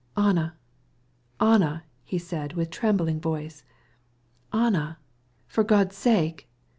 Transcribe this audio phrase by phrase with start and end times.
[0.17, 0.55] "Anna!
[1.39, 3.63] Anna!" he said with a choking voice,
[4.51, 4.97] "Anna,
[5.45, 6.49] for pity's sake!..."